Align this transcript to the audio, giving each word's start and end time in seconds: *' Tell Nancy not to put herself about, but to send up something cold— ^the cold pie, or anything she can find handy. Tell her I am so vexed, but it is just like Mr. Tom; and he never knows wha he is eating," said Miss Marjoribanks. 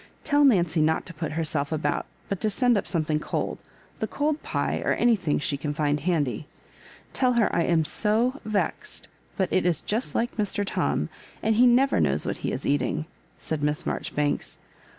*' 0.15 0.23
Tell 0.23 0.43
Nancy 0.43 0.81
not 0.81 1.05
to 1.05 1.13
put 1.13 1.33
herself 1.33 1.71
about, 1.71 2.07
but 2.27 2.41
to 2.41 2.49
send 2.49 2.75
up 2.75 2.87
something 2.87 3.19
cold— 3.19 3.61
^the 4.01 4.09
cold 4.09 4.41
pie, 4.41 4.81
or 4.83 4.93
anything 4.93 5.37
she 5.37 5.57
can 5.57 5.75
find 5.75 5.99
handy. 5.99 6.47
Tell 7.13 7.33
her 7.33 7.55
I 7.55 7.65
am 7.65 7.85
so 7.85 8.41
vexed, 8.43 9.07
but 9.37 9.53
it 9.53 9.63
is 9.63 9.79
just 9.79 10.15
like 10.15 10.37
Mr. 10.37 10.63
Tom; 10.65 11.09
and 11.43 11.53
he 11.53 11.67
never 11.67 11.99
knows 11.99 12.25
wha 12.25 12.33
he 12.33 12.51
is 12.51 12.65
eating," 12.65 13.05
said 13.37 13.61
Miss 13.61 13.85
Marjoribanks. 13.85 14.57